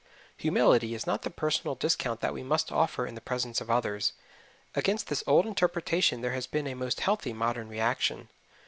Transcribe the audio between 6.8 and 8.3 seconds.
healthy modern reaction.